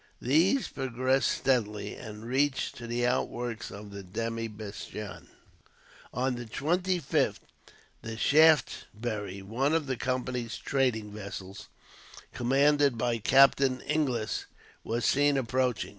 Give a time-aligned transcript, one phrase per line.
[0.19, 5.27] These progressed steadily, and reached to the outworks of the demi bastion.
[6.11, 7.37] On the 25th
[8.01, 11.67] the Shaftesbury, one of the Company's trading vessels,
[12.33, 14.47] commanded by Captain Inglis,
[14.83, 15.89] was seen approaching.